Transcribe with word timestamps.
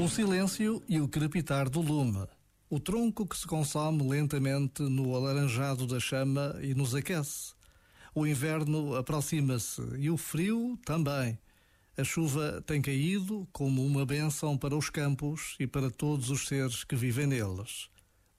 O 0.00 0.08
silêncio 0.08 0.80
e 0.88 1.00
o 1.00 1.08
crepitar 1.08 1.68
do 1.68 1.80
lume. 1.80 2.24
O 2.70 2.78
tronco 2.78 3.26
que 3.26 3.36
se 3.36 3.44
consome 3.44 4.08
lentamente 4.08 4.80
no 4.82 5.16
alaranjado 5.16 5.88
da 5.88 5.98
chama 5.98 6.56
e 6.62 6.72
nos 6.72 6.94
aquece. 6.94 7.52
O 8.14 8.24
inverno 8.24 8.94
aproxima-se 8.94 9.82
e 9.98 10.08
o 10.08 10.16
frio 10.16 10.78
também. 10.84 11.36
A 11.96 12.04
chuva 12.04 12.62
tem 12.64 12.80
caído 12.80 13.48
como 13.52 13.84
uma 13.84 14.06
bênção 14.06 14.56
para 14.56 14.76
os 14.76 14.88
campos 14.88 15.56
e 15.58 15.66
para 15.66 15.90
todos 15.90 16.30
os 16.30 16.46
seres 16.46 16.84
que 16.84 16.94
vivem 16.94 17.26
neles. 17.26 17.88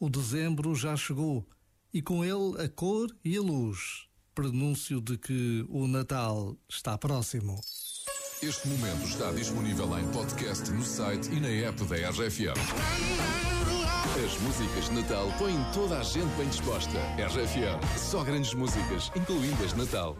O 0.00 0.10
dezembro 0.10 0.74
já 0.74 0.96
chegou 0.96 1.46
e 1.92 2.02
com 2.02 2.24
ele 2.24 2.60
a 2.60 2.68
cor 2.68 3.14
e 3.24 3.36
a 3.36 3.40
luz, 3.40 4.08
prenúncio 4.34 5.00
de 5.00 5.16
que 5.16 5.64
o 5.68 5.86
Natal 5.86 6.56
está 6.68 6.98
próximo. 6.98 7.60
Este 8.46 8.68
momento 8.68 9.06
está 9.06 9.32
disponível 9.32 9.98
em 9.98 10.06
podcast 10.08 10.70
no 10.70 10.84
site 10.84 11.32
e 11.32 11.40
na 11.40 11.48
app 11.66 11.82
da 11.84 11.96
RFM. 12.10 12.52
As 14.22 14.38
músicas 14.42 14.84
de 14.84 15.00
Natal 15.00 15.32
põem 15.38 15.56
toda 15.72 15.98
a 15.98 16.02
gente 16.02 16.28
bem 16.36 16.46
disposta. 16.48 16.98
RFM, 17.16 17.98
só 17.98 18.22
grandes 18.22 18.52
músicas, 18.52 19.10
incluindo 19.16 19.64
as 19.64 19.72
de 19.72 19.78
Natal. 19.78 20.14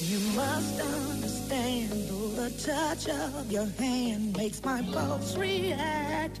You 0.00 0.20
must 0.32 0.80
understand, 0.80 1.90
the 2.36 2.50
touch 2.64 3.10
of 3.10 3.52
your 3.52 3.68
hand 3.78 4.34
makes 4.34 4.62
my 4.64 4.80
pulse 4.94 5.36
react. 5.36 6.40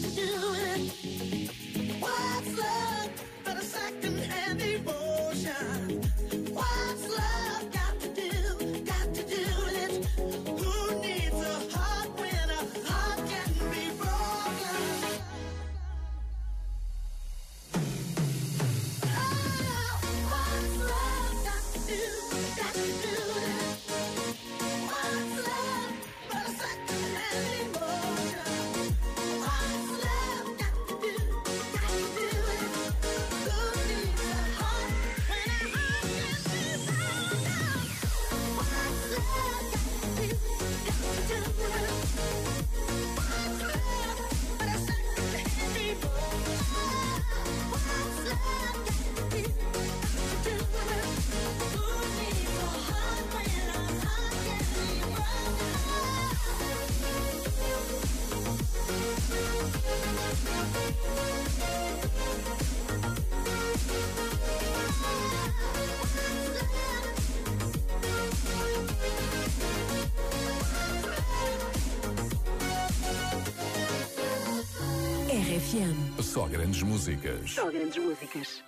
Do? 0.00 0.39
FM. 75.60 76.22
Só 76.22 76.46
grandes 76.46 76.82
músicas. 76.82 77.50
Só 77.50 77.70
grandes 77.70 78.02
músicas. 78.02 78.62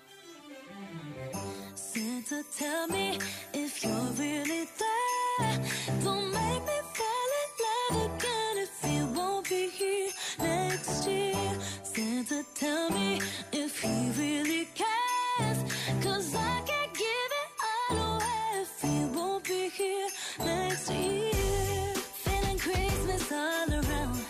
Santa, 1.74 2.44
tell 2.58 2.86
me 2.88 3.18
if 3.54 3.82
you're 3.82 4.12
really 4.18 4.68
there. 4.82 5.58
Don't 6.04 6.30
make 6.30 6.62
me 6.70 6.78
fall 6.96 7.30
in 7.42 7.50
love 7.64 7.96
again 8.16 8.56
if 8.66 8.74
you 8.90 9.06
won't 9.16 9.48
be 9.48 9.70
here 9.70 10.10
next 10.38 11.06
year. 11.06 11.58
Santa, 11.82 12.44
tell 12.54 12.90
me 12.90 13.20
if 13.52 13.80
he 13.80 14.10
really 14.18 14.68
cares. 14.74 15.58
Cause 16.02 16.34
I 16.34 16.60
can't 16.66 16.92
give 16.92 17.30
it 17.42 17.50
all 17.64 18.16
away 18.16 18.62
if 18.64 18.82
he 18.82 19.04
won't 19.16 19.44
be 19.44 19.70
here 19.70 20.08
next 20.40 20.90
year. 20.90 21.94
Feeling 22.24 22.58
Christmas 22.58 23.32
all 23.32 23.72
around 23.80 24.20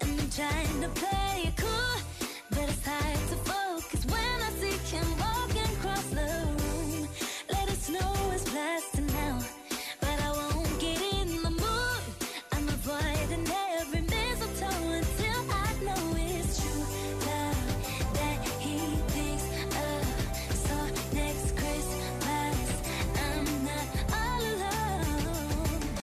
and 0.00 0.32
trying 0.32 0.80
to 0.82 0.88
play. 1.00 1.17